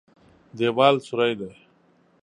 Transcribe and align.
دېوال 0.57 0.95
سوری 1.07 1.33
دی. 1.39 1.51